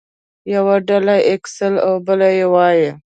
[0.53, 1.55] يوه ډله ايکس
[1.85, 2.89] او بله وايي.